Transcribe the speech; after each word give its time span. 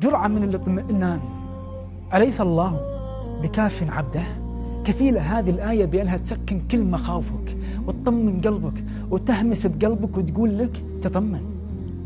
جرعة 0.00 0.28
من 0.28 0.42
الاطمئنان. 0.42 1.20
أليس 2.14 2.40
الله 2.40 2.80
بكاف 3.42 3.90
عبده؟ 3.90 4.22
كفيلة 4.84 5.20
هذه 5.20 5.50
الآية 5.50 5.84
بأنها 5.84 6.16
تسكن 6.16 6.60
كل 6.70 6.84
مخاوفك 6.84 7.56
وتطمن 7.86 8.40
قلبك 8.40 8.84
وتهمس 9.10 9.66
بقلبك 9.66 10.16
وتقول 10.16 10.58
لك 10.58 10.82
تطمن. 11.02 11.40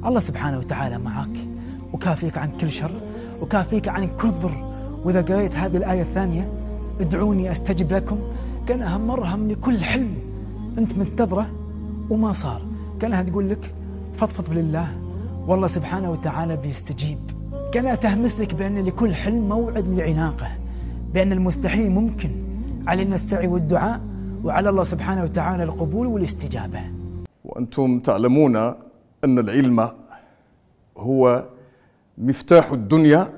الله 0.07 0.21
سبحانه 0.21 0.59
وتعالى 0.59 0.99
معك 0.99 1.37
وكافيك 1.93 2.39
عن 2.39 2.51
كل 2.61 2.71
شر 2.71 2.91
وكافيك 3.43 3.89
عن 3.89 4.09
كل 4.21 4.31
ضر. 4.31 4.65
وإذا 5.05 5.23
قريت 5.23 5.57
هذه 5.57 5.77
الآية 5.77 6.03
الثانية 6.03 6.53
ادعوني 7.01 7.53
أستجب 7.53 7.93
لكم. 7.93 8.19
كأنها 8.67 8.99
مرهم 8.99 9.49
لكل 9.51 9.85
حلم 9.85 10.15
أنت 10.79 10.99
منتظره 10.99 11.47
وما 12.11 12.33
صار. 12.33 12.63
كأنها 13.01 13.23
تقول 13.23 13.51
لك 13.51 13.75
فضفض 14.17 14.53
لله. 14.53 14.89
والله 15.47 15.67
سبحانه 15.67 16.11
وتعالى 16.11 16.57
بيستجيب. 16.57 17.19
كما 17.73 17.95
تهمس 17.95 18.41
لك 18.41 18.55
بأن 18.55 18.85
لكل 18.85 19.15
حلم 19.15 19.49
موعد 19.49 19.89
لعناقه 19.89 20.49
بأن 21.15 21.33
المستحيل 21.33 21.91
ممكن 21.91 22.31
علينا 22.87 23.15
السعي 23.15 23.47
والدعاء 23.47 24.01
وعلى 24.45 24.69
الله 24.69 24.85
سبحانه 24.85 25.23
وتعالى 25.23 25.63
القبول 25.63 26.07
والاستجابة. 26.07 26.81
وأنتم 27.45 28.01
تعلمون 28.01 28.57
أن 29.25 29.39
العلم 29.39 29.89
هو 30.97 31.45
مفتاح 32.19 32.73
الدنيا 32.73 33.33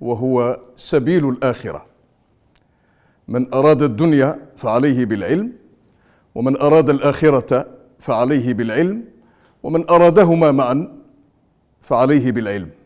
وهو 0.00 0.60
سبيل 0.76 1.28
الآخرة. 1.28 1.86
من 3.28 3.54
أراد 3.54 3.82
الدنيا 3.82 4.38
فعليه 4.56 5.04
بالعلم 5.04 5.52
ومن 6.34 6.60
أراد 6.60 6.90
الآخرة 6.90 7.66
فعليه 7.98 8.54
بالعلم 8.54 9.04
ومن 9.62 9.90
أرادهما 9.90 10.52
معا 10.52 10.98
فعليه 11.80 12.32
بالعلم. 12.32 12.77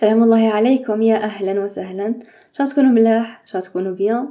سلام 0.00 0.22
الله 0.22 0.48
عليكم 0.48 1.02
يا 1.02 1.16
أهلا 1.16 1.60
وسهلا. 1.60 2.14
شا 2.58 2.64
تكونوا 2.64 2.90
ملاح 2.90 3.42
شا 3.46 3.60
تكونوا 3.60 3.92
بيان 3.92 4.28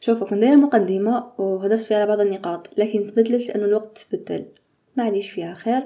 شوفوا 0.00 0.26
كنت 0.26 0.38
دايره 0.38 0.54
مقدمة 0.54 1.26
وهدرت 1.38 1.80
فيها 1.80 1.96
على 1.96 2.06
بعض 2.06 2.20
النقاط 2.20 2.68
لكن 2.78 3.04
تبدلت 3.04 3.48
لأنه 3.48 3.64
الوقت 3.64 4.06
تبدل. 4.10 4.44
معليش 4.96 5.30
فيها 5.30 5.54
خير. 5.54 5.82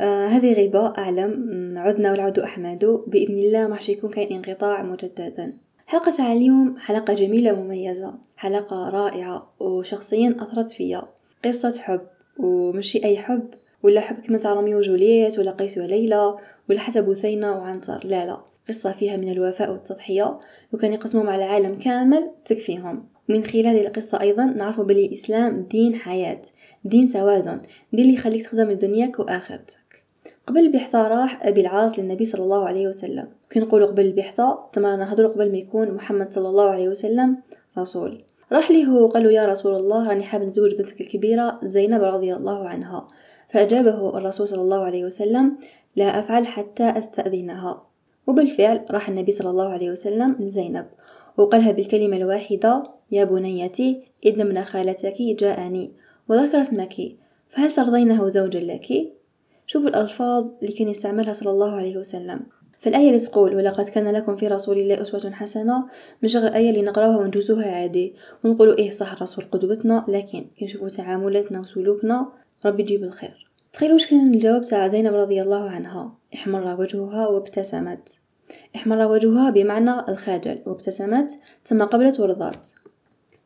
آه 0.00 0.26
هذه 0.26 0.52
غيبة 0.52 0.98
أعلم. 0.98 1.74
عدنا 1.78 2.10
والعود 2.10 2.38
أحمد. 2.38 3.02
بإذن 3.06 3.38
الله 3.38 3.68
ما 3.68 3.78
يكون 3.88 4.10
كاين 4.10 4.32
انقطاع 4.32 4.82
مجددا. 4.82 5.52
حلقة 5.86 6.12
تاع 6.12 6.32
اليوم 6.32 6.76
حلقة 6.78 7.14
جميلة 7.14 7.52
ومميزة. 7.52 8.14
حلقة 8.36 8.88
رائعة 8.88 9.52
وشخصيا 9.60 10.36
أثرت 10.40 10.70
فيا. 10.70 11.02
قصة 11.44 11.80
حب 11.80 12.00
ومشي 12.38 13.04
أي 13.04 13.16
حب 13.18 13.48
ولا 13.82 14.00
حب 14.00 14.16
كما 14.16 14.38
تاع 14.38 14.52
روميو 14.52 14.78
وجولييت 14.78 15.38
ولا 15.38 15.50
قيس 15.50 15.78
وليلى 15.78 16.34
ولا 16.70 16.80
حتى 16.80 17.02
بثينة 17.02 17.52
وعنتر. 17.52 18.00
لا 18.04 18.26
لا. 18.26 18.40
قصة 18.68 18.92
فيها 18.92 19.16
من 19.16 19.32
الوفاء 19.32 19.72
والتضحية 19.72 20.38
وكان 20.72 20.92
يقسمهم 20.92 21.28
على 21.28 21.44
العالم 21.44 21.78
كامل 21.78 22.30
تكفيهم. 22.44 23.04
ومن 23.28 23.44
خلال 23.44 23.66
هذه 23.66 23.86
القصة 23.86 24.20
أيضا 24.20 24.44
نعرف 24.44 24.80
بلي 24.80 25.06
الإسلام 25.06 25.66
دين 25.70 25.94
حياة 25.94 26.42
دين 26.84 27.06
توازن 27.06 27.60
دين 27.92 28.04
اللي 28.04 28.14
يخليك 28.14 28.44
تخدم 28.44 28.70
لدنياك 28.70 29.18
وآخرتك. 29.18 30.04
قبل 30.46 30.60
البحثة 30.60 31.08
راح 31.08 31.46
أبي 31.46 31.60
العاص 31.60 31.98
للنبي 31.98 32.24
صلى 32.24 32.42
الله 32.42 32.64
عليه 32.64 32.88
وسلم. 32.88 33.28
كي 33.50 33.60
نقولوا 33.60 33.86
قبل 33.86 34.06
البحثة 34.06 34.58
تما 34.72 34.96
نهضروا 34.96 35.30
قبل 35.30 35.52
ما 35.52 35.58
يكون 35.58 35.90
محمد 35.90 36.32
صلى 36.32 36.48
الله 36.48 36.70
عليه 36.70 36.88
وسلم 36.88 37.36
رسول. 37.78 38.24
راح 38.52 38.70
ليه 38.70 38.88
وقال 38.88 39.22
له 39.22 39.32
يا 39.32 39.46
رسول 39.46 39.74
الله 39.74 40.08
راني 40.08 40.24
حاب 40.24 40.42
نتزوج 40.42 40.74
بنتك 40.74 41.00
الكبيرة 41.00 41.60
زينب 41.64 42.02
رضي 42.02 42.34
الله 42.34 42.68
عنها. 42.68 43.08
فأجابه 43.52 44.18
الرسول 44.18 44.48
صلى 44.48 44.62
الله 44.62 44.84
عليه 44.84 45.04
وسلم 45.04 45.56
لا 45.96 46.18
أفعل 46.18 46.46
حتى 46.46 46.84
أستأذنها 46.84 47.82
وبالفعل 48.26 48.84
راح 48.90 49.08
النبي 49.08 49.32
صلى 49.32 49.50
الله 49.50 49.68
عليه 49.68 49.90
وسلم 49.90 50.36
لزينب 50.40 50.86
وقالها 51.36 51.72
بالكلمة 51.72 52.16
الواحدة 52.16 52.82
يا 53.10 53.24
بنيتي 53.24 54.02
إن 54.26 54.40
ابن 54.40 54.64
خالتك 54.64 55.22
جاءني 55.22 55.92
وذكر 56.28 56.60
اسمك 56.60 56.94
فهل 57.48 57.72
ترضينه 57.72 58.28
زوجا 58.28 58.60
لك؟ 58.60 59.12
شوفوا 59.66 59.88
الألفاظ 59.88 60.46
اللي 60.62 60.72
كان 60.72 60.88
يستعملها 60.88 61.32
صلى 61.32 61.50
الله 61.50 61.76
عليه 61.76 61.96
وسلم 61.96 62.40
فالآية 62.78 63.08
اللي 63.08 63.18
تقول 63.18 63.56
ولقد 63.56 63.88
كان 63.88 64.08
لكم 64.08 64.36
في 64.36 64.48
رسول 64.48 64.78
الله 64.78 65.02
أسوة 65.02 65.30
حسنة 65.30 65.84
مش 66.22 66.36
غير 66.36 66.54
آية 66.54 66.70
اللي 66.70 66.82
نقراوها 66.82 67.16
ونجوزوها 67.16 67.70
عادي 67.72 68.14
ونقولوا 68.44 68.78
إيه 68.78 68.90
صح 68.90 69.12
الرسول 69.12 69.44
قدوتنا 69.52 70.04
لكن 70.08 70.44
كي 70.58 70.90
تعاملاتنا 70.96 71.60
وسلوكنا 71.60 72.41
ربي 72.66 72.82
يجيب 72.82 73.04
الخير. 73.04 73.50
تخيلوا 73.72 73.94
واش 73.94 74.06
كان 74.06 74.34
الجواب 74.34 74.64
تاع 74.64 74.88
زينب 74.88 75.14
رضي 75.14 75.42
الله 75.42 75.70
عنها؟ 75.70 76.12
احمر 76.34 76.80
وجهها 76.80 77.26
وابتسمت. 77.26 78.08
احمر 78.76 79.06
وجهها 79.06 79.50
بمعنى 79.50 80.08
الخجل 80.08 80.58
وابتسمت 80.66 81.30
ثم 81.64 81.82
قبلت 81.82 82.20
ورضات. 82.20 82.66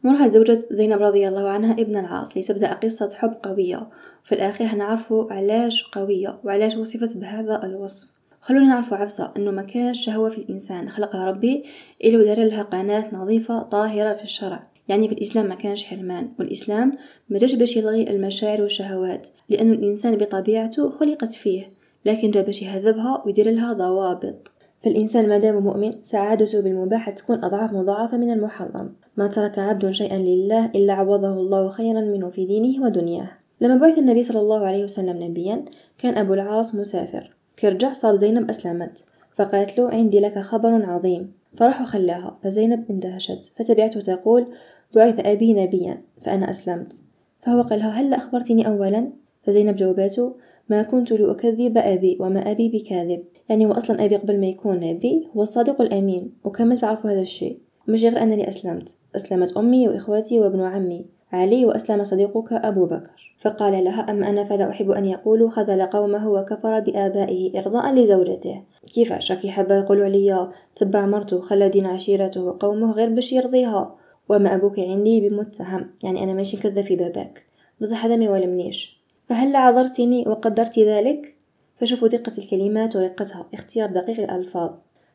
مرها 0.03 0.29
تزوجت 0.29 0.69
زينب 0.71 1.03
رضي 1.03 1.29
الله 1.29 1.49
عنها 1.49 1.73
ابن 1.73 1.97
العاص 1.97 2.37
لتبدأ 2.37 2.73
قصة 2.73 3.11
حب 3.15 3.35
قوية. 3.43 3.89
في 4.25 4.35
الأخير 4.35 4.67
هنعرفوا 4.67 5.33
علاش 5.33 5.85
قوية 5.93 6.41
وعلاش 6.45 6.75
وصفت 6.75 7.17
بهذا 7.17 7.61
الوصف. 7.65 8.09
خلونا 8.41 8.67
نعرفوا 8.67 8.97
عفسة 8.97 9.33
إنه 9.37 9.51
ما 9.51 9.63
كانش 9.63 10.05
شهوة 10.05 10.31
في 10.31 10.39
الإنسان. 10.39 10.89
خلقها 10.89 11.25
ربي 11.25 11.65
الا 12.05 12.19
ودار 12.19 12.45
لها 12.45 12.63
قناة 12.63 13.15
نظيفة 13.15 13.63
طاهرة 13.63 14.15
في 14.15 14.23
الشرع. 14.23 14.67
يعني 14.89 15.09
في 15.09 15.15
الإسلام 15.15 15.49
ما 15.49 15.55
كانش 15.55 15.85
حرمان 15.85 16.29
والإسلام 16.39 16.93
ما 17.29 17.39
جاش 17.39 17.55
باش 17.55 17.77
يلغي 17.77 18.11
المشاعر 18.11 18.63
والشهوات 18.63 19.29
لأنه 19.49 19.73
الإنسان 19.73 20.17
بطبيعته 20.17 20.91
خلقت 20.91 21.33
فيه 21.35 21.77
لكن 22.07 22.31
جا 22.31 22.43
باش 22.43 22.63
يهذبها 22.63 23.23
ويدير 23.27 23.51
لها 23.51 23.73
ضوابط. 23.73 24.51
فالإنسان 24.85 25.29
ما 25.29 25.39
دام 25.39 25.63
مؤمن 25.63 25.95
سعادته 26.03 26.61
بالمباح 26.61 27.11
تكون 27.11 27.45
أضعاف 27.45 27.73
مضاعفة 27.73 28.17
من 28.17 28.31
المحرم. 28.31 28.93
ما 29.17 29.27
ترك 29.27 29.59
عبد 29.59 29.91
شيئا 29.91 30.19
لله 30.19 30.67
إلا 30.67 30.93
عوضه 30.93 31.33
الله 31.33 31.69
خيرا 31.69 32.01
منه 32.01 32.29
في 32.29 32.45
دينه 32.45 32.85
ودنياه. 32.85 33.31
لما 33.61 33.77
بعث 33.77 33.99
النبي 33.99 34.23
صلى 34.23 34.41
الله 34.41 34.67
عليه 34.67 34.85
وسلم 34.85 35.23
نبيا 35.23 35.65
كان 35.99 36.19
أبو 36.19 36.35
العاص 36.35 36.75
مسافر. 36.75 37.31
كرجع 37.59 37.93
صاب 37.93 38.15
زينب 38.15 38.51
أسلمت. 38.51 39.05
فقالت 39.35 39.79
له 39.79 39.91
عندي 39.91 40.21
لك 40.21 40.39
خبر 40.39 40.85
عظيم. 40.85 41.33
فراح 41.57 41.83
وخلاها 41.83 42.39
فزينب 42.43 42.85
اندهشت. 42.91 43.53
فتبعته 43.57 44.01
تقول 44.01 44.47
بعث 44.95 45.27
أبي 45.27 45.55
نبيا 45.55 46.03
فأنا 46.21 46.51
أسلمت. 46.51 46.95
فهو 47.43 47.63
قالها 47.63 47.91
هل 47.91 48.15
أخبرتني 48.15 48.69
أولا؟ 48.69 49.13
فزينب 49.43 49.77
جاوبته 49.77 50.35
ما 50.69 50.83
كنت 50.83 51.13
لأكذب 51.13 51.79
أبي 51.79 52.19
وما 52.21 52.51
أبي 52.51 52.69
بكاذب. 52.69 53.25
يعني 53.49 53.67
هو 53.67 53.73
أصلا 53.73 54.05
أبي 54.05 54.17
قبل 54.17 54.41
ما 54.41 54.47
يكون 54.47 54.81
نبي 54.81 55.29
هو 55.37 55.43
الصادق 55.43 55.81
الأمين 55.81 56.33
وكمل 56.45 56.79
تعرفوا 56.79 57.11
هذا 57.11 57.21
الشيء. 57.21 57.59
مش 57.89 58.05
غير 58.05 58.23
أنني 58.23 58.49
أسلمت. 58.49 58.97
أسلمت 59.17 59.57
أمي 59.57 59.89
وإخواتي 59.89 60.41
وابن 60.41 60.61
عمي 60.61 61.07
علي 61.33 61.65
وأسلم 61.65 62.05
صديقك 62.05 62.53
أبو 62.53 62.87
بكر. 62.87 63.35
فقال 63.39 63.85
لها 63.85 64.11
أما 64.11 64.31
أنا 64.31 64.45
فلا 64.45 64.71
أحب 64.71 64.91
أن 64.91 65.07
يقولوا 65.07 65.51
خذل 65.51 65.83
قومه 65.83 66.29
وكفر 66.31 66.81
بآبائه 66.81 67.59
إرضاء 67.59 67.95
لزوجته. 67.95 68.63
كيفاش 68.95 69.33
راكي 69.33 69.51
حابة 69.51 69.75
يقولوا 69.75 70.05
عليا 70.05 70.51
تبع 70.77 71.07
مرته 71.07 71.37
وخلى 71.37 71.69
دين 71.69 71.87
عشيرته 71.87 72.45
وقومه 72.45 72.93
غير 72.93 73.09
باش 73.09 73.33
يرضيها 73.33 73.97
وما 74.29 74.55
أبوك 74.55 74.79
عندي 74.79 75.29
بمتهم 75.29 75.91
يعني 76.03 76.25
أنا 76.25 76.33
ماشي 76.33 76.57
كذا 76.57 76.83
في 76.83 76.97
باباك. 76.97 77.47
بصح 77.81 78.05
هذا 78.05 78.17
ما 78.17 78.25
يولمنيش 78.25 79.01
فهل 79.29 79.57
عذرتني 79.57 80.29
وقدرت 80.29 80.79
ذلك؟ 80.79 81.35
فشوفوا 81.81 82.09
دقة 82.09 82.33
الكلمات 82.39 82.97
ورقتها. 82.97 83.47
اختيار 83.55 83.91
دقيق 83.91 84.21
الألفاظ. 84.21 84.71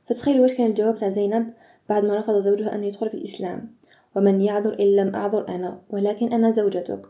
فتخيلوا 0.06 0.42
واش 0.42 0.52
كان 0.52 0.68
الجواب 0.70 0.96
تاع 0.96 1.10
زينب 1.10 1.54
بعد 1.90 2.06
ما 2.06 2.20
رفض 2.20 2.34
زوجها 2.40 2.76
أن 2.76 2.84
يدخل 2.84 3.10
في 3.10 3.16
الإسلام. 3.18 3.72
ومن 4.16 4.42
يعذر 4.42 4.80
إن 4.80 4.96
لم 4.96 5.16
أعذر 5.16 5.48
أنا 5.48 5.82
ولكن 5.90 6.34
أنا 6.34 6.52
زوجتك. 6.52 7.02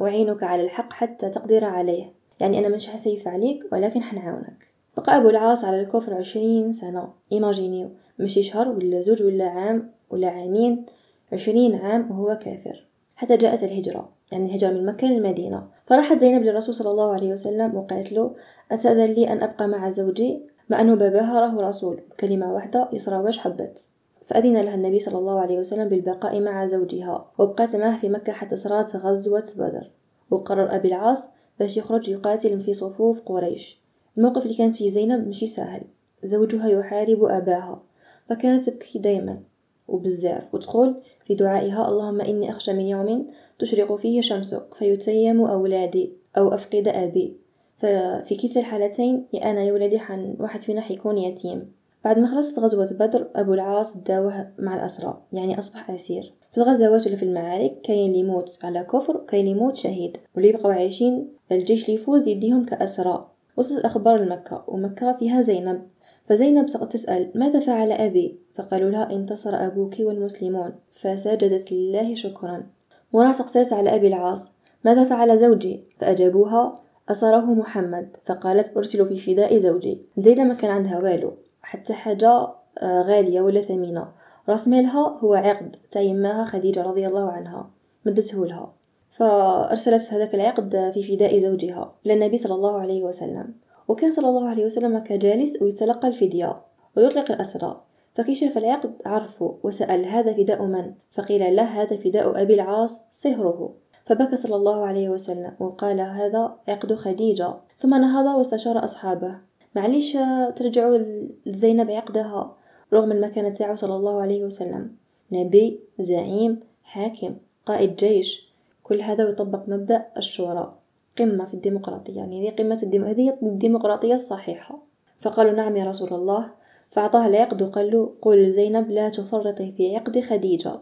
أعينك 0.00 0.42
على 0.42 0.64
الحق 0.64 0.92
حتى 0.92 1.30
تقدر 1.30 1.64
عليه. 1.64 2.12
يعني 2.40 2.58
أنا 2.58 2.68
مش 2.68 2.88
حسيف 2.88 3.28
عليك 3.28 3.64
ولكن 3.72 4.02
حنعاونك. 4.02 4.68
بقى 4.96 5.16
أبو 5.16 5.30
العاص 5.30 5.64
على 5.64 5.80
الكفر 5.80 6.14
عشرين 6.14 6.72
سنة. 6.72 7.08
إيماجينيو 7.32 7.90
مشي 8.18 8.42
شهر 8.42 8.68
ولا 8.68 9.00
زوج 9.00 9.22
ولا 9.22 9.44
عام 9.44 9.90
ولا 10.10 10.28
عامين. 10.28 10.86
عشرين 11.32 11.74
عام 11.74 12.10
وهو 12.10 12.38
كافر 12.38 12.86
حتى 13.16 13.36
جاءت 13.36 13.62
الهجرة 13.62 14.16
يعني 14.32 14.46
الهجرة 14.46 14.70
من 14.70 14.86
مكة 14.86 15.06
للمدينة. 15.06 15.68
فراحت 15.86 16.18
زينب 16.18 16.42
للرسول 16.42 16.74
صلى 16.74 16.90
الله 16.90 17.14
عليه 17.14 17.32
وسلم 17.32 17.74
وقالت 17.76 18.12
له 18.12 18.34
أتأذن 18.72 19.04
لي 19.04 19.32
أن 19.32 19.42
أبقى 19.42 19.68
مع 19.68 19.90
زوجي؟ 19.90 20.42
مع 20.68 20.80
أنه 20.80 20.94
باباها 20.94 21.40
راه 21.40 21.68
رسول 21.68 22.00
بكلمة 22.10 22.54
واحدة 22.54 22.88
يصرى 22.92 23.16
واش 23.16 23.38
حبت. 23.38 23.88
فأذن 24.26 24.60
لها 24.60 24.74
النبي 24.74 25.00
صلى 25.00 25.18
الله 25.18 25.40
عليه 25.40 25.58
وسلم 25.58 25.88
بالبقاء 25.88 26.40
مع 26.40 26.66
زوجها 26.66 27.30
وبقات 27.38 27.76
معه 27.76 28.00
في 28.00 28.08
مكة 28.08 28.32
حتى 28.32 28.56
صارت 28.56 28.96
غزوة 28.96 29.44
بدر. 29.58 29.90
وقرر 30.30 30.74
أبي 30.74 30.88
العاص 30.88 31.28
باش 31.60 31.76
يخرج 31.76 32.08
يقاتل 32.08 32.60
في 32.60 32.74
صفوف 32.74 33.20
قريش. 33.20 33.80
الموقف 34.18 34.42
اللي 34.42 34.54
كانت 34.54 34.76
فيه 34.76 34.90
زينب 34.90 35.28
مشي 35.28 35.46
سهل. 35.46 35.82
زوجها 36.24 36.68
يحارب 36.68 37.24
أباها 37.24 37.82
فكانت 38.28 38.70
تبكي 38.70 38.98
دايما. 38.98 39.40
وبزاف. 39.88 40.54
وتقول 40.54 40.94
في 41.24 41.34
دعائها 41.34 41.88
اللهم 41.88 42.20
إني 42.20 42.50
أخشى 42.50 42.72
من 42.72 42.86
يوم 42.86 43.26
تشرق 43.58 43.94
فيه 43.96 44.20
شمسك 44.20 44.74
فيتيم 44.74 45.40
أولادي 45.40 46.12
أو 46.38 46.54
أفقد 46.54 46.88
أبي. 46.88 47.36
ففي 47.76 48.36
كلتا 48.42 48.60
الحالتين 48.60 49.26
يا 49.32 49.50
أنا 49.50 49.62
يا 49.62 49.72
ولدي 49.72 49.98
حن 49.98 50.36
واحد 50.40 50.62
فينا 50.62 50.80
حيكون 50.80 51.18
يتيم. 51.18 51.72
بعد 52.04 52.18
ما 52.18 52.26
خلصت 52.26 52.58
غزوة 52.58 52.88
بدر 53.00 53.28
أبو 53.36 53.54
العاص 53.54 53.96
داوه 53.96 54.48
مع 54.58 54.74
الأسرى 54.74 55.22
يعني 55.32 55.58
أصبح 55.58 55.90
أسير. 55.90 56.32
في 56.52 56.58
الغزوات 56.58 57.06
ولا 57.06 57.16
في 57.16 57.22
المعارك 57.22 57.80
كاين 57.84 58.06
اللي 58.08 58.18
يموت 58.18 58.58
على 58.62 58.84
كفر 58.84 59.16
وكاين 59.16 59.46
اللي 59.46 59.56
يموت 59.56 59.76
شهيد. 59.76 60.16
واللي 60.34 60.48
يبقوا 60.48 60.72
عايشين 60.72 61.28
الجيش 61.52 61.84
اللي 61.84 61.94
يفوز 61.94 62.28
يديهم 62.28 62.64
كأسرى. 62.64 63.30
وصلت 63.56 63.78
الأخبار 63.78 64.16
لمكة 64.16 64.64
ومكة 64.68 65.12
فيها 65.12 65.42
زينب. 65.42 65.82
فزينب 66.24 66.66
تسأل 66.66 67.30
ماذا 67.34 67.60
فعل 67.60 67.92
أبي؟ 67.92 68.38
فقالوا 68.56 68.90
لها 68.90 69.12
انتصر 69.12 69.54
أبوك 69.54 69.94
والمسلمون. 70.00 70.72
فسجدت 70.92 71.72
لله 71.72 72.14
شكرا. 72.14 72.66
وراها 73.12 73.32
سقسيت 73.32 73.72
على 73.72 73.94
أبي 73.94 74.06
العاص 74.06 74.52
ماذا 74.84 75.04
فعل 75.04 75.38
زوجي 75.38 75.80
فأجابوها 75.98 76.80
أسره 77.08 77.40
محمد. 77.40 78.16
فقالت 78.24 78.76
أرسل 78.76 79.06
في 79.06 79.16
فداء 79.18 79.58
زوجي. 79.58 80.02
زينب 80.18 80.46
ما 80.46 80.54
كان 80.54 80.70
عندها 80.70 80.98
والو 80.98 81.32
حتى 81.62 81.92
حاجة 81.92 82.48
آه، 82.78 83.02
غالية 83.02 83.40
ولا 83.40 83.62
ثمينة. 83.62 84.08
راس 84.48 84.68
مالها 84.68 85.18
هو 85.20 85.34
عقد 85.34 85.76
تيماها 85.90 86.44
خديجة 86.44 86.82
رضي 86.82 87.06
الله 87.06 87.30
عنها. 87.30 87.70
مدته 88.06 88.46
لها. 88.46 88.72
فأرسلت 89.10 90.12
هذاك 90.12 90.34
العقد 90.34 90.90
في 90.94 91.02
فداء 91.02 91.38
زوجها 91.38 91.94
إلى 92.06 92.14
النبي 92.14 92.38
صلى 92.38 92.54
الله 92.54 92.80
عليه 92.80 93.02
وسلم. 93.02 93.54
وكان 93.88 94.10
صلى 94.10 94.28
الله 94.28 94.48
عليه 94.48 94.64
وسلم 94.64 94.98
كجالس 94.98 95.62
ويتلقى 95.62 96.08
الفدية 96.08 96.60
ويطلق 96.96 97.30
الأسرى. 97.30 97.85
فكي 98.16 98.34
شاف 98.34 98.58
العقد 98.58 98.92
عرفه 99.06 99.58
وسأل 99.62 100.04
هذا 100.04 100.32
فداء 100.32 100.62
من؟ 100.62 100.92
فقيل 101.10 101.56
له 101.56 101.62
هذا 101.62 101.96
فداء 101.96 102.42
أبي 102.42 102.54
العاص 102.54 103.00
صهره. 103.12 103.74
فبكى 104.06 104.36
صلى 104.36 104.56
الله 104.56 104.84
عليه 104.84 105.08
وسلم 105.08 105.52
وقال 105.60 106.00
هذا 106.00 106.56
عقد 106.68 106.94
خديجة. 106.94 107.54
ثم 107.78 107.94
نهض 107.94 108.38
واستشار 108.38 108.84
أصحابه. 108.84 109.34
معليش 109.74 110.12
ترجعوا 110.56 110.98
لزينب 111.46 111.90
عقدها. 111.90 112.56
رغم 112.92 113.12
المكانة 113.12 113.48
تاعو 113.48 113.76
صلى 113.76 113.96
الله 113.96 114.20
عليه 114.20 114.44
وسلم. 114.44 114.96
نبي 115.32 115.80
زعيم 115.98 116.60
حاكم 116.82 117.36
قائد 117.66 117.96
جيش. 117.96 118.52
كل 118.82 119.00
هذا 119.00 119.28
يطبق 119.28 119.68
مبدأ 119.68 120.06
الشورى. 120.16 120.74
قمة 121.18 121.44
في 121.44 121.54
الديمقراطية 121.54 122.16
يعني 122.16 122.48
هذه 122.48 122.54
قمة 122.54 122.78
الديم... 122.82 123.04
الديمقراطية 123.42 124.14
الصحيحة. 124.14 124.78
فقالوا 125.20 125.52
نعم 125.52 125.76
يا 125.76 125.84
رسول 125.84 126.14
الله. 126.14 126.50
فأعطاه 126.96 127.26
العقد 127.26 127.62
وقال 127.62 127.90
له 127.90 128.12
قل 128.22 128.42
لزينب 128.42 128.90
لا 128.90 129.08
تفرطي 129.08 129.72
في 129.72 129.96
عقد 129.96 130.20
خديجة. 130.20 130.80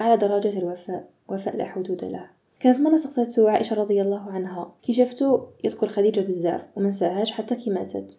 على 0.00 0.16
درجة 0.16 0.58
الوفاء 0.58 1.08
وفاء 1.28 1.56
لا 1.56 1.64
حدود 1.64 2.04
له 2.04 2.26
كانت 2.60 2.80
مرة 2.80 2.96
سقطته 2.96 3.50
عائشة 3.50 3.76
رضي 3.76 4.02
الله 4.02 4.30
عنها. 4.30 4.74
كي 4.82 4.92
شفتو 4.92 5.40
يذكر 5.64 5.88
خديجة 5.88 6.20
بزاف 6.20 6.66
ومنساهاش 6.76 7.30
حتى 7.30 7.56
كي 7.56 7.70
ماتت. 7.70 8.18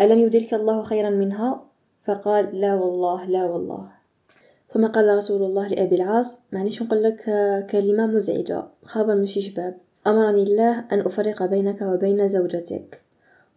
ألم 0.00 0.18
يبدلك 0.18 0.54
الله 0.54 0.82
خيرا 0.82 1.10
منها؟ 1.10 1.64
فقال 2.04 2.60
لا 2.60 2.74
والله 2.74 3.24
لا 3.24 3.44
والله. 3.44 3.88
ثم 4.70 4.86
قال 4.86 5.16
رسول 5.16 5.42
الله 5.42 5.68
لأبي 5.68 5.96
العاص 5.96 6.38
معليش 6.52 6.82
نقول 6.82 7.02
لك 7.02 7.24
كلمة 7.70 8.06
مزعجة. 8.06 8.64
خبر 8.84 9.14
مش 9.14 9.34
شباب. 9.34 9.78
أمرني 10.06 10.42
الله 10.42 10.84
أن 10.92 11.00
أفرق 11.00 11.46
بينك 11.46 11.82
وبين 11.82 12.28
زوجتك. 12.28 13.03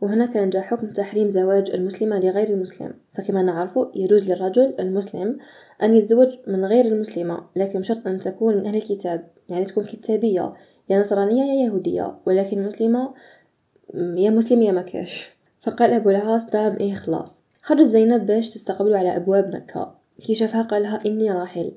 وهنا 0.02 0.26
كان 0.26 0.50
جاء 0.50 0.62
حكم 0.62 0.88
تحريم 0.88 1.30
زواج 1.30 1.70
المسلمة 1.70 2.20
لغير 2.20 2.50
المسلم. 2.50 2.94
فكما 3.14 3.42
نعرف 3.42 3.80
يجوز 3.96 4.32
للرجل 4.32 4.76
المسلم 4.80 5.38
أن 5.84 5.96
يتزوج 5.96 6.28
من 6.48 6.66
غير 6.66 6.86
المسلمة 6.86 7.44
لكن 7.56 7.80
بشرط 7.80 8.08
أن 8.08 8.20
تكون 8.20 8.58
من 8.58 8.66
أهل 8.66 8.76
الكتاب 8.76 9.28
يعني 9.50 9.66
تكون 9.66 9.86
كتابية 9.86 10.54
يا 10.90 11.00
نصرانية 11.00 11.44
يا 11.44 11.66
يهودية 11.66 12.18
ولكن 12.26 12.64
مسلمة 12.64 13.14
يا 13.96 14.30
مسلم 14.30 14.62
يا 14.62 14.72
مكاش 14.72 15.38
فقال 15.60 15.92
أبو 15.92 16.10
العاص 16.10 16.50
دام 16.50 16.78
إيه 16.80 16.94
خلاص. 16.94 17.38
خرجت 17.62 17.88
زينب 17.88 18.26
باش 18.26 18.50
تستقبله 18.50 18.98
على 18.98 19.16
أبواب 19.16 19.56
مكة. 19.56 19.96
كي 20.24 20.36
شافها 20.36 20.62
قالها 20.62 21.00
إني 21.06 21.32
راحل. 21.32 21.72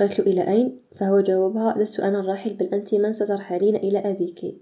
قالت 0.00 0.18
له 0.18 0.26
إلى 0.26 0.48
أين؟ 0.48 0.78
فهو 0.96 1.20
جاوبها 1.20 1.74
لست 1.78 2.00
أنا 2.00 2.20
الراحل 2.20 2.54
بل 2.54 2.66
أنت 2.66 2.94
من 2.94 3.12
سترحلين 3.12 3.76
إلى 3.76 3.98
أبيك. 3.98 4.56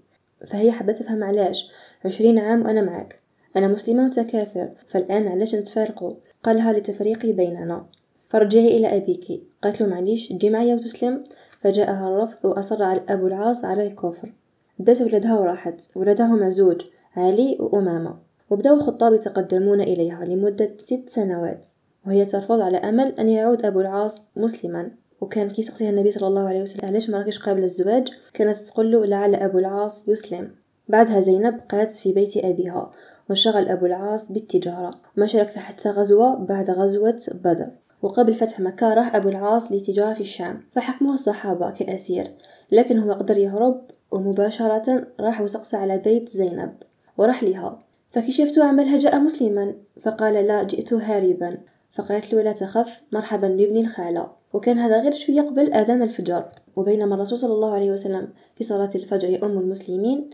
فهي 0.47 0.71
حبت 0.71 0.97
تفهم 0.97 1.23
علاش. 1.23 1.71
عشرين 2.05 2.39
عام 2.39 2.61
وأنا 2.61 2.81
معك. 2.81 3.19
أنا 3.57 3.67
مسلمة 3.67 4.03
وأنت 4.03 4.19
كافر 4.19 4.69
فالآن 4.87 5.27
علاش 5.27 5.55
نتفارقوا 5.55 6.13
قالها 6.43 6.73
لتفريقي 6.73 7.31
بيننا. 7.31 7.85
فرجعي 8.27 8.77
إلى 8.77 8.97
أبيك. 8.97 9.43
قالت 9.63 9.81
له 9.81 9.87
معليش 9.87 10.29
تجي 10.29 10.49
معايا 10.49 10.75
وتسلم. 10.75 11.23
فجاءها 11.61 12.07
الرفض 12.07 12.45
وأصر 12.45 12.83
على 12.83 13.01
أبو 13.09 13.27
العاص 13.27 13.65
على 13.65 13.87
الكفر. 13.87 14.33
دات 14.79 15.01
ولدها 15.01 15.39
وراحت. 15.39 15.81
ولدها 15.95 16.27
مزوج 16.27 16.81
علي 17.15 17.57
وأمامة. 17.59 18.17
وبدأوا 18.49 18.77
الخطاب 18.77 19.13
يتقدمون 19.13 19.81
إليها 19.81 20.25
لمدة 20.25 20.71
ست 20.79 21.03
سنوات. 21.09 21.67
وهي 22.07 22.25
ترفض 22.25 22.59
على 22.59 22.77
أمل 22.77 23.19
أن 23.19 23.29
يعود 23.29 23.65
أبو 23.65 23.81
العاص 23.81 24.21
مسلما. 24.35 24.91
وكان 25.21 25.49
كي 25.49 25.63
سقسيها 25.63 25.89
النبي 25.89 26.11
صلى 26.11 26.27
الله 26.27 26.47
عليه 26.47 26.61
وسلم. 26.61 26.85
علاش 26.85 27.09
ما 27.09 27.17
راكش 27.17 27.39
قابل 27.39 27.63
الزواج؟ 27.63 28.07
كانت 28.33 28.57
تقول 28.57 28.91
له 28.91 29.05
لعل 29.05 29.35
أبو 29.35 29.59
العاص 29.59 30.07
يسلم. 30.07 30.51
بعدها 30.89 31.19
زينب 31.19 31.59
قالت 31.69 31.91
في 31.91 32.13
بيت 32.13 32.37
أبيها 32.37 32.91
وشغل 33.29 33.67
أبو 33.67 33.85
العاص 33.85 34.31
بالتجارة. 34.31 34.99
وما 35.17 35.27
شارك 35.27 35.47
في 35.47 35.59
حتى 35.59 35.89
غزوة 35.89 36.35
بعد 36.35 36.69
غزوة 36.69 37.19
بدر. 37.43 37.67
وقبل 38.01 38.33
فتح 38.33 38.59
مكة 38.59 38.93
راح 38.93 39.15
أبو 39.15 39.29
العاص 39.29 39.71
لتجارة 39.71 40.13
في 40.13 40.21
الشام. 40.21 40.61
فحكمه 40.71 41.13
الصحابة 41.13 41.71
كأسير. 41.71 42.31
لكن 42.71 42.99
هو 42.99 43.11
قدر 43.13 43.37
يهرب 43.37 43.81
ومباشرة 44.11 45.07
راح 45.19 45.41
وسقس 45.41 45.75
على 45.75 45.97
بيت 45.97 46.29
زينب 46.29 46.73
وراح 47.17 47.43
لها. 47.43 47.79
فكي 48.11 48.31
شفتو 48.31 48.63
عملها 48.63 48.99
جاء 48.99 49.19
مسلما 49.19 49.73
فقال 50.01 50.33
لا 50.33 50.63
جئت 50.63 50.93
هاربا. 50.93 51.57
فقالت 51.91 52.33
له 52.33 52.41
لا 52.41 52.51
تخف 52.51 53.01
مرحبا 53.11 53.47
بابن 53.47 53.77
الخالة. 53.77 54.29
وكان 54.55 54.79
هذا 54.79 55.01
غير 55.01 55.13
شوية 55.13 55.41
قبل 55.41 55.73
آذان 55.73 56.01
الفجر. 56.01 56.45
وبينما 56.75 57.15
الرسول 57.15 57.37
صلى 57.37 57.53
الله 57.53 57.73
عليه 57.73 57.91
وسلم 57.91 58.27
في 58.55 58.63
صلاة 58.63 58.89
الفجر 58.95 59.29
يؤم 59.29 59.57
المسلمين 59.57 60.29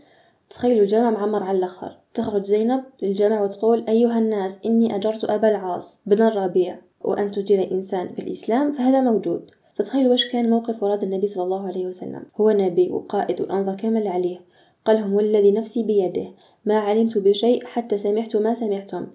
تخيلوا 0.50 0.82
الجامع 0.82 1.10
معمر 1.10 1.42
على 1.42 1.58
الآخر. 1.58 1.98
تخرج 2.14 2.44
زينب 2.44 2.82
للجامع 3.02 3.42
وتقول 3.42 3.84
أيها 3.88 4.18
الناس 4.18 4.58
إني 4.66 4.96
أجرت 4.96 5.24
أبا 5.24 5.48
العاص 5.48 6.00
بن 6.06 6.22
الربيع 6.22 6.78
وأن 7.00 7.32
تجير 7.32 7.70
إنسان 7.72 8.08
في 8.14 8.18
الإسلام 8.18 8.72
فهذا 8.72 9.00
موجود. 9.00 9.50
فتخيلوا 9.74 10.10
واش 10.10 10.32
كان 10.32 10.50
موقف 10.50 10.82
وراد 10.82 11.02
النبي 11.02 11.26
صلى 11.26 11.44
الله 11.44 11.66
عليه 11.66 11.86
وسلم. 11.86 12.22
هو 12.36 12.50
نبي 12.50 12.90
وقائد 12.90 13.40
والأنظر 13.40 13.74
كامل 13.74 14.08
عليه. 14.08 14.40
قال 14.84 14.96
لهم 14.96 15.14
والذي 15.14 15.50
نفسي 15.52 15.82
بيده. 15.82 16.26
ما 16.64 16.78
علمت 16.78 17.18
بشيء 17.18 17.64
حتى 17.64 17.98
سمعت 17.98 18.36
ما 18.36 18.54
سمعتم. 18.54 19.06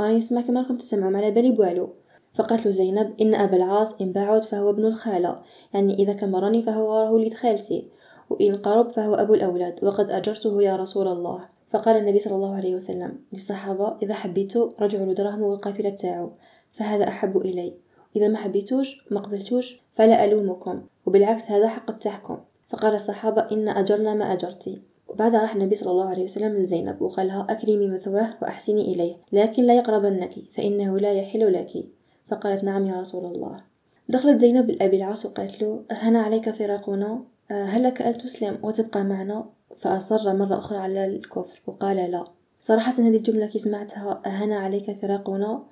راني 0.00 0.18
نسمع 0.18 0.40
كما 0.40 0.60
راكم 0.60 0.76
تسمعوا 0.76 1.16
على 1.16 1.30
بالي 1.30 1.50
بوالو 1.50 1.88
فقالت 2.36 2.66
له 2.66 2.72
زينب 2.72 3.12
إن 3.20 3.34
أبا 3.34 3.56
العاص 3.56 4.00
إن 4.00 4.12
بعد 4.12 4.42
فهو 4.42 4.70
ابن 4.70 4.84
الخالة 4.84 5.40
يعني 5.74 5.94
إذا 5.94 6.12
كمرني 6.12 6.62
فهو 6.62 7.14
وليد 7.14 7.34
خالتي 7.34 7.88
وإن 8.30 8.54
قرب 8.54 8.90
فهو 8.90 9.14
أبو 9.14 9.34
الأولاد 9.34 9.84
وقد 9.84 10.10
أجرته 10.10 10.62
يا 10.62 10.76
رسول 10.76 11.08
الله. 11.08 11.40
فقال 11.70 11.96
النبي 11.96 12.18
صلى 12.18 12.34
الله 12.34 12.54
عليه 12.54 12.74
وسلم 12.74 13.18
للصحابة 13.32 13.96
إذا 14.02 14.14
حبيتوا 14.14 14.70
رجعوا 14.80 15.06
لدرهم 15.06 15.42
والقافلة 15.42 15.90
تاعو 15.90 16.30
فهذا 16.72 17.08
أحب 17.08 17.36
إلي. 17.36 17.74
إذا 18.16 18.28
ما 18.28 18.36
حبيتوش 18.36 19.04
ما 19.10 19.20
قبلتوش 19.20 19.80
فلا 19.94 20.24
ألومكم 20.24 20.82
وبالعكس 21.06 21.50
هذا 21.50 21.68
حق 21.68 21.98
تاعكم 21.98 22.38
فقال 22.68 22.94
الصحابة 22.94 23.40
إن 23.52 23.68
أجرنا 23.68 24.14
ما 24.14 24.32
أجرتي. 24.32 24.82
وبعدها 25.08 25.40
راح 25.42 25.54
النبي 25.54 25.74
صلى 25.74 25.90
الله 25.90 26.08
عليه 26.08 26.24
وسلم 26.24 26.62
لزينب 26.62 27.02
وقالها 27.02 27.46
أكرمي 27.50 27.88
مثواه 27.88 28.34
وأحسني 28.42 28.82
إليه 28.82 29.16
لكن 29.32 29.62
لا 29.62 29.74
يقربنك 29.74 30.34
فإنه 30.52 30.98
لا 30.98 31.12
يحل 31.12 31.52
لك. 31.52 31.95
فقالت 32.28 32.64
نعم 32.64 32.86
يا 32.86 33.00
رسول 33.00 33.24
الله. 33.24 33.60
دخلت 34.08 34.40
زينب 34.40 34.70
لأبي 34.70 34.96
العاص 34.96 35.26
وقالت 35.26 35.62
له 35.62 35.82
هنا 35.90 36.22
عليك 36.22 36.50
فراقنا؟ 36.50 37.24
هل 37.50 37.82
لك 37.82 38.02
أن 38.02 38.18
تسلم 38.18 38.58
وتبقى 38.62 39.04
معنا؟ 39.04 39.46
فأصر 39.80 40.34
مرة 40.34 40.58
أخرى 40.58 40.78
على 40.78 41.06
الكفر 41.06 41.60
وقال 41.66 42.10
لا. 42.10 42.24
صراحة 42.60 42.92
هذه 42.92 43.16
الجملة 43.16 43.46
كي 43.46 43.58
سمعتها 43.58 44.22
أهنا 44.26 44.56
عليك 44.56 45.00
فراقنا؟ 45.02 45.62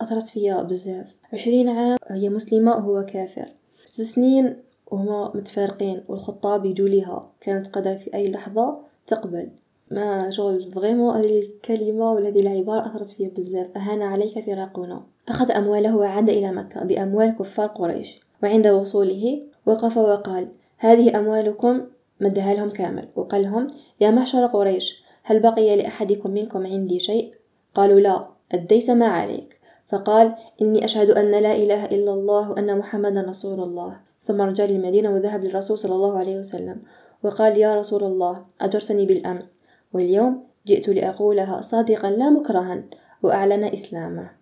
أثرت 0.00 0.26
فيا 0.26 0.62
بزاف. 0.62 1.16
عشرين 1.32 1.68
عام 1.68 1.98
هي 2.08 2.28
مسلمة 2.28 2.76
وهو 2.76 3.04
كافر. 3.04 3.46
ست 3.86 4.02
سنين 4.02 4.56
وهما 4.86 5.32
متفارقين 5.34 6.04
والخطاب 6.08 6.64
يجوا 6.64 6.88
ليها 6.88 7.30
كانت 7.40 7.66
قادرة 7.66 7.94
في 7.94 8.14
أي 8.14 8.30
لحظة 8.30 8.78
تقبل. 9.06 9.50
ما 9.90 10.30
شغل 10.30 10.72
فريمون 10.72 11.16
هذه 11.16 11.40
الكلمة 11.40 12.12
ولا 12.12 12.28
هذه 12.28 12.40
العبارة 12.40 12.86
أثرت 12.86 13.10
فيا 13.10 13.28
بزاف. 13.28 13.76
أهان 13.76 14.02
عليك 14.02 14.44
فراقنا. 14.46 15.06
أخذ 15.28 15.50
أمواله 15.50 15.96
وعاد 15.96 16.28
إلى 16.28 16.52
مكة 16.52 16.84
بأموال 16.84 17.36
كفار 17.38 17.66
قريش 17.66 18.20
وعند 18.42 18.66
وصوله 18.66 19.42
وقف 19.66 19.96
وقال 19.96 20.48
هذه 20.78 21.18
أموالكم؟ 21.18 21.80
مدها 22.20 22.54
لهم 22.54 22.70
كامل 22.70 23.08
وقال 23.16 23.42
لهم 23.42 23.66
يا 24.00 24.10
معشر 24.10 24.46
قريش 24.46 25.02
هل 25.22 25.40
بقي 25.40 25.76
لأحدكم 25.76 26.30
منكم 26.30 26.66
عندي 26.66 26.98
شيء؟ 26.98 27.34
قالوا 27.74 28.00
لا 28.00 28.26
أديت 28.52 28.90
ما 28.90 29.06
عليك؟ 29.06 29.60
فقال 29.88 30.34
إني 30.62 30.84
أشهد 30.84 31.10
أن 31.10 31.30
لا 31.30 31.56
إله 31.56 31.84
إلا 31.84 32.12
الله 32.12 32.50
وأن 32.50 32.78
محمدا 32.78 33.20
رسول 33.20 33.60
الله. 33.60 34.00
ثم 34.22 34.40
رجع 34.40 34.64
للمدينة 34.64 35.10
وذهب 35.10 35.44
للرسول 35.44 35.78
صلى 35.78 35.94
الله 35.94 36.18
عليه 36.18 36.38
وسلم 36.38 36.82
وقال 37.22 37.58
يا 37.58 37.74
رسول 37.74 38.04
الله 38.04 38.44
أجرتني 38.60 39.06
بالأمس 39.06 39.60
واليوم 39.92 40.42
جئت 40.66 40.88
لأقولها 40.88 41.60
صادقا 41.60 42.10
لا 42.10 42.30
مكرها 42.30 42.82
وأعلن 43.22 43.64
إسلامه. 43.64 44.41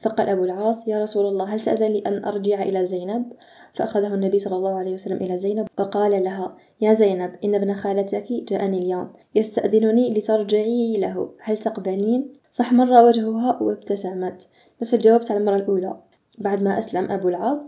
فقال 0.00 0.28
أبو 0.28 0.44
العاص 0.44 0.88
يا 0.88 0.98
رسول 0.98 1.26
الله 1.26 1.44
هل 1.44 1.60
تأذن 1.60 1.92
لي 1.92 1.98
أن 2.06 2.24
أرجع 2.24 2.62
إلى 2.62 2.86
زينب؟ 2.86 3.32
فأخذه 3.72 4.14
النبي 4.14 4.38
صلى 4.38 4.56
الله 4.56 4.78
عليه 4.78 4.94
وسلم 4.94 5.16
إلى 5.16 5.38
زينب 5.38 5.66
وقال 5.78 6.24
لها 6.24 6.56
يا 6.80 6.92
زينب 6.92 7.34
إن 7.44 7.54
ابن 7.54 7.74
خالتك 7.74 8.32
جاءني 8.32 8.78
اليوم 8.78 9.12
يستأذنني 9.34 10.14
لترجعي 10.14 10.96
له 10.96 11.30
هل 11.40 11.56
تقبلين؟ 11.56 12.32
فاحمر 12.52 13.06
وجهها 13.06 13.62
وابتسمت. 13.62 14.46
نفس 14.82 14.94
الجواب 14.94 15.20
تاع 15.20 15.36
المرة 15.36 15.56
الأولى. 15.56 16.00
بعد 16.38 16.62
ما 16.62 16.78
أسلم 16.78 17.10
أبو 17.10 17.28
العاص 17.28 17.58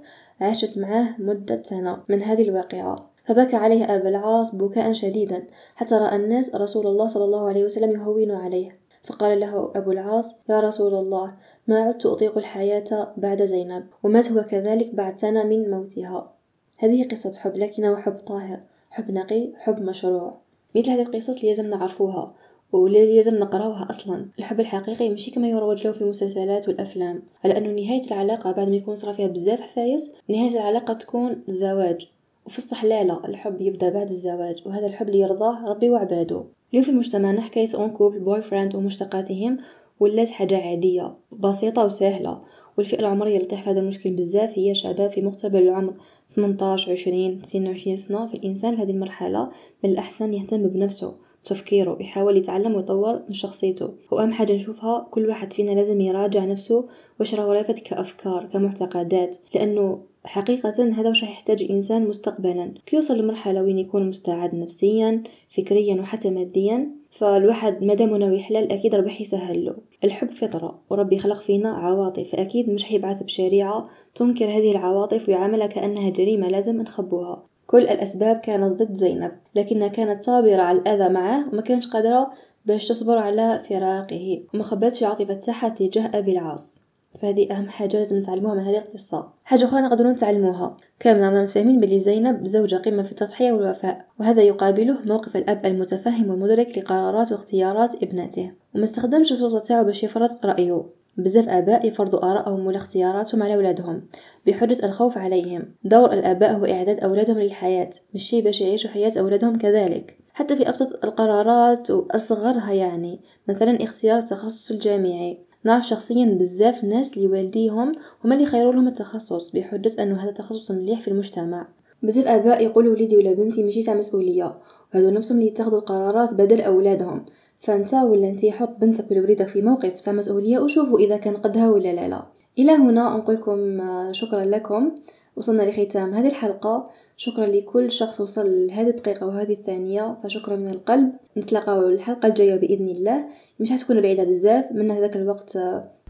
عاشت 0.40 0.78
معه 0.78 1.14
مدة 1.18 1.62
سنة 1.62 1.98
من 2.08 2.22
هذه 2.22 2.42
الواقعة. 2.42 3.10
فبكى 3.24 3.56
عليه 3.56 3.96
أبو 3.96 4.08
العاص 4.08 4.54
بكاء 4.54 4.92
شديدا 4.92 5.46
حتى 5.74 5.94
رأى 5.94 6.16
الناس 6.16 6.54
رسول 6.54 6.86
الله 6.86 7.06
صلى 7.06 7.24
الله 7.24 7.48
عليه 7.48 7.64
وسلم 7.64 7.90
يهون 7.90 8.30
عليه. 8.30 8.80
فقال 9.04 9.40
له 9.40 9.72
أبو 9.74 9.92
العاص 9.92 10.50
يا 10.50 10.60
رسول 10.60 10.94
الله 10.94 11.36
ما 11.70 11.80
عدت 11.80 12.06
أطيق 12.06 12.38
الحياة 12.38 13.14
بعد 13.16 13.44
زينب 13.44 13.86
ومات 14.02 14.32
هو 14.32 14.42
كذلك 14.42 14.94
بعد 14.94 15.18
سنة 15.18 15.44
من 15.44 15.70
موتها. 15.70 16.32
هذه 16.76 17.08
قصة 17.08 17.32
حب 17.38 17.56
لكنة 17.56 17.96
حب 17.96 18.12
طاهر 18.12 18.60
حب 18.90 19.10
نقي 19.10 19.52
حب 19.56 19.82
مشروع. 19.82 20.38
مثل 20.76 20.90
هذه 20.90 21.02
القصص 21.02 21.28
اللي 21.28 21.48
لازم 21.48 21.66
نعرفوها 21.66 22.34
واللي 22.72 23.16
لازم 23.16 23.36
نقراوها 23.36 23.86
أصلا. 23.90 24.26
الحب 24.38 24.60
الحقيقي 24.60 25.10
ماشي 25.10 25.30
كما 25.30 25.48
يروج 25.48 25.86
له 25.86 25.92
في 25.92 26.02
المسلسلات 26.02 26.68
والأفلام 26.68 27.22
على 27.44 27.58
انه 27.58 27.68
نهاية 27.82 28.06
العلاقة 28.06 28.52
بعد 28.52 28.68
ما 28.68 28.76
يكون 28.76 28.96
صرا 28.96 29.12
فيها 29.12 29.28
بزاف 29.28 29.60
حفايس 29.60 30.14
نهاية 30.28 30.52
العلاقة 30.52 30.94
تكون 30.94 31.42
الزواج 31.48 32.08
وفي 32.46 32.58
الصح 32.58 32.84
لا 32.84 33.26
الحب 33.28 33.60
يبدأ 33.60 33.90
بعد 33.90 34.10
الزواج 34.10 34.62
وهذا 34.66 34.86
الحب 34.86 35.08
اللي 35.08 35.20
يرضاه 35.20 35.68
ربي 35.68 35.90
وعباده. 35.90 36.44
اليوم 36.70 36.84
في 36.84 36.92
مجتمعنا 36.92 37.40
حكاية 37.40 37.68
en 37.74 37.90
couple 37.90 38.18
boyfriend 38.18 38.74
ومشتقاتهم 38.74 39.58
ولات 40.00 40.30
حاجة 40.30 40.56
عادية 40.56 41.14
بسيطة 41.32 41.84
وسهلة. 41.84 42.40
والفئة 42.78 43.00
العمرية 43.00 43.36
اللي 43.36 43.48
تحت 43.48 43.68
هذا 43.68 43.80
المشكل 43.80 44.10
بزاف 44.10 44.58
هي 44.58 44.74
شباب 44.74 45.10
في 45.10 45.22
مقتبل 45.22 45.62
العمر 45.62 45.94
18 46.28 46.92
20 46.92 47.30
22 47.30 47.96
سنة. 47.96 48.26
في 48.26 48.34
الإنسان 48.34 48.76
في 48.76 48.82
هذه 48.82 48.90
المرحلة 48.90 49.50
من 49.84 49.90
الأحسن 49.90 50.34
يهتم 50.34 50.68
بنفسه 50.68 51.14
تفكيره 51.44 51.96
يحاول 52.00 52.36
يتعلم 52.36 52.74
ويطور 52.74 53.22
من 53.28 53.32
شخصيته. 53.32 53.92
وأهم 54.10 54.32
حاجة 54.32 54.52
نشوفها 54.52 55.08
كل 55.10 55.26
واحد 55.26 55.52
فينا 55.52 55.70
لازم 55.70 56.00
يراجع 56.00 56.44
نفسه 56.44 56.88
واش 57.20 57.34
راه 57.34 57.52
رافد 57.52 57.78
كأفكار 57.78 58.46
كمعتقدات. 58.52 59.36
لأنه 59.54 60.02
حقيقة 60.24 61.00
هذا 61.00 61.10
وش 61.10 61.22
يحتاج 61.22 61.62
الإنسان 61.62 62.08
مستقبلا. 62.08 62.74
كي 62.86 62.96
يوصل 62.96 63.18
لمرحلة 63.18 63.62
وين 63.62 63.78
يكون 63.78 64.08
مستعد 64.08 64.54
نفسيا 64.54 65.22
فكريا 65.50 66.00
وحتى 66.00 66.30
ماديا 66.30 66.90
فالواحد 67.10 67.84
مادام 67.84 68.16
ناوي 68.16 68.40
حلال 68.40 68.72
أكيد 68.72 68.94
ربي 68.94 69.16
يسهل 69.20 69.64
له. 69.64 69.76
الحب 70.04 70.30
فطرة 70.30 70.78
وربي 70.90 71.18
خلق 71.18 71.36
فينا 71.36 71.70
عواطف. 71.70 72.30
فأكيد 72.30 72.70
مش 72.70 72.84
حيبعث 72.84 73.22
بشريعة 73.22 73.88
تنكر 74.14 74.44
هذه 74.44 74.70
العواطف 74.70 75.28
ويعاملها 75.28 75.66
كأنها 75.66 76.10
جريمة 76.10 76.48
لازم 76.48 76.82
نخبوها. 76.82 77.42
كل 77.66 77.82
الأسباب 77.82 78.36
كانت 78.36 78.82
ضد 78.82 78.94
زينب 78.94 79.32
لكنها 79.54 79.88
كانت 79.88 80.22
صابرة 80.22 80.62
على 80.62 80.78
الأذى 80.78 81.08
معه 81.08 81.48
وما 81.52 81.62
كانش 81.62 81.86
قادرة 81.86 82.30
باش 82.66 82.88
تصبر 82.88 83.18
على 83.18 83.62
فراقه. 83.68 84.42
وما 84.54 84.64
خبتش 84.64 85.02
عاطفة 85.02 85.34
تاعها 85.34 85.68
تجاه 85.68 86.10
أبي 86.14 86.32
العاص. 86.32 86.79
فهذه 87.18 87.52
أهم 87.52 87.68
حاجة 87.68 87.96
لازم 87.96 88.18
نتعلموها 88.18 88.54
من 88.54 88.60
هذه 88.60 88.78
القصة. 88.78 89.28
حاجة 89.44 89.64
أخرى 89.64 89.80
نقدروا 89.80 90.12
نتعلموها. 90.12 90.76
كامل 91.00 91.20
رانا 91.20 91.42
متفاهمين 91.42 91.80
بلي 91.80 92.00
زينب 92.00 92.46
زوجة 92.46 92.76
قمة 92.76 93.02
في 93.02 93.10
التضحية 93.10 93.52
والوفاء 93.52 94.06
وهذا 94.20 94.42
يقابله 94.42 94.98
موقف 95.04 95.36
الأب 95.36 95.66
المتفهم 95.66 96.30
والمدرك 96.30 96.78
لقرارات 96.78 97.32
واختيارات 97.32 98.02
ابنته. 98.02 98.52
وما 98.74 98.84
استخدمش 98.84 99.32
السلطة 99.32 99.58
تاعو 99.58 99.84
باش 99.84 100.04
يفرض 100.04 100.30
رأيه. 100.44 100.84
بزاف 101.16 101.48
آباء 101.48 101.86
يفرضوا 101.86 102.30
آرائهم 102.30 102.66
ولا 102.66 102.76
اختياراتهم 102.76 103.42
على 103.42 103.54
أولادهم 103.54 104.02
بحجة 104.46 104.86
الخوف 104.86 105.18
عليهم. 105.18 105.74
دور 105.84 106.12
الآباء 106.12 106.52
هو 106.52 106.64
إعداد 106.64 107.00
أولادهم 107.00 107.38
للحياة 107.38 107.90
مش 108.14 108.34
باش 108.34 108.60
يعيشوا 108.60 108.90
حياة 108.90 109.12
أولادهم 109.18 109.58
كذلك. 109.58 110.18
حتى 110.32 110.56
في 110.56 110.68
أبسط 110.68 111.04
القرارات 111.04 111.90
وأصغرها 111.90 112.72
يعني 112.72 113.20
مثلا 113.48 113.84
اختيار 113.84 114.18
التخصص 114.18 114.70
الجامعي. 114.70 115.49
نعرف 115.64 115.88
شخصيا 115.88 116.24
بزاف 116.24 116.84
ناس 116.84 117.16
اللي 117.16 117.28
والديهم 117.28 117.92
هما 118.24 118.34
اللي 118.34 118.46
خيروا 118.46 118.72
لهم 118.72 118.88
التخصص 118.88 119.50
بحجة 119.50 120.02
أنه 120.02 120.24
هذا 120.24 120.30
تخصص 120.30 120.70
مليح 120.70 121.00
في 121.00 121.08
المجتمع. 121.08 121.68
بزاف 122.02 122.26
آباء 122.26 122.64
يقولوا 122.64 122.92
وليدي 122.92 123.16
ولا 123.16 123.32
بنتي 123.32 123.64
ماشي 123.64 123.82
تاع 123.82 123.94
مسؤولية 123.94 124.54
وهذو 124.94 125.10
نفسهم 125.10 125.38
اللي 125.38 125.48
يتخذوا 125.48 125.78
القرارات 125.78 126.34
بدل 126.34 126.60
أولادهم. 126.60 127.24
فأنت 127.58 127.94
ولا 127.94 128.28
أنت 128.28 128.46
حط 128.46 128.76
بنتك 128.80 129.10
ولا 129.10 129.20
وليدك 129.20 129.48
في 129.48 129.62
موقف 129.62 130.00
تاع 130.00 130.12
مسؤولية 130.12 130.58
وشوفوا 130.58 130.98
إذا 130.98 131.16
كان 131.16 131.36
قدها 131.36 131.70
ولا 131.70 131.92
لا. 131.92 132.08
لا 132.08 132.22
إلى 132.58 132.72
هنا 132.72 133.16
نقول 133.16 133.34
لكم 133.34 133.80
آه، 133.80 134.12
شكرا 134.12 134.44
لكم. 134.44 134.90
وصلنا 135.36 135.62
لختام 135.62 136.14
هذه 136.14 136.26
الحلقة. 136.26 136.90
شكرا 137.22 137.46
لكل 137.46 137.92
شخص 137.92 138.20
وصل 138.20 138.66
لهذه 138.66 138.88
الدقيقة 138.88 139.26
وهذه 139.26 139.52
الثانية 139.52 140.16
فشكرا 140.22 140.56
من 140.56 140.68
القلب. 140.68 141.12
نتلاقاو 141.36 141.88
الحلقة 141.88 142.28
الجاية 142.28 142.56
بإذن 142.56 142.88
الله. 142.88 143.24
مش 143.60 143.70
حتكون 143.70 144.00
بعيدة 144.00 144.24
بزاف 144.24 144.64
من 144.72 144.90
هذاك 144.90 145.16
الوقت 145.16 145.58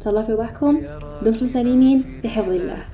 تهلاو 0.00 0.22
في 0.26 0.32
روحكم. 0.32 0.82
دمتم 1.22 1.48
سالمين 1.48 2.20
بحفظ 2.24 2.52
الله. 2.52 2.84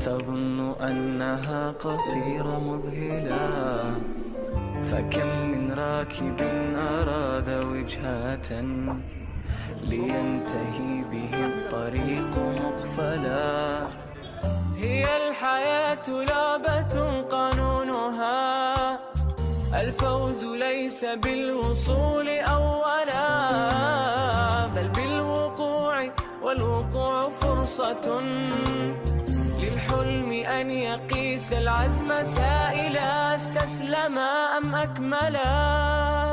تظن 0.00 0.72
أنها 0.80 1.70
قصيرة 1.70 2.58
مذهلة 2.58 3.94
فكم 4.82 5.28
من 5.48 5.72
راكب 5.72 6.36
أراد 6.76 7.50
وجهة 7.50 8.50
لينتهي 9.84 11.04
به 11.12 11.46
الطريق 11.46 12.38
مقفلا. 12.38 13.88
هي 14.76 15.23
لعبة 16.08 17.22
قانونها. 17.22 18.54
الفوز 19.80 20.44
ليس 20.44 21.04
بالوصول 21.04 22.28
أولا 22.28 23.26
بل 24.76 24.88
بالوقوع 24.88 25.96
والوقوع 26.42 27.30
فرصة 27.30 28.20
للحلم 29.60 30.30
أن 30.30 30.70
يقيس 30.70 31.52
العزم 31.52 32.24
سائلا 32.24 33.34
استسلم 33.34 34.18
أم 34.18 34.74
أكملا. 34.74 36.23